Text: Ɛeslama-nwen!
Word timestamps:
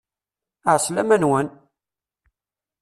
Ɛeslama-nwen! 0.73 1.47